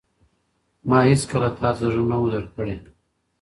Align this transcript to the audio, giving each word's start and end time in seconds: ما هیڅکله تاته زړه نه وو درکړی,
ما 0.89 0.99
هیڅکله 1.09 1.49
تاته 1.59 1.69
زړه 1.91 2.03
نه 2.09 2.17
وو 2.19 2.27
درکړی, 2.33 2.73